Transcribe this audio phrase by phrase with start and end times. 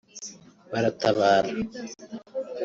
[0.71, 1.51] baratabara